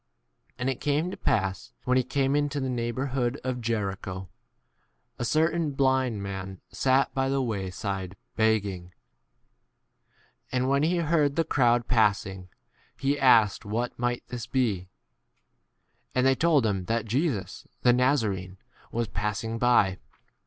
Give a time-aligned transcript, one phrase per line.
[0.57, 4.29] 33 And it came to pass, when he came into the neighbourhood of Jericho,
[5.19, 8.93] a certain blind man sat 36 by the way side beg'ging.
[10.51, 12.47] And when he heard the crowd passing
[12.95, 14.89] 1, he asked what might this be.
[16.15, 18.57] 37 And they told him that Jesus the 38 Nazaraean
[18.91, 19.99] was passing by.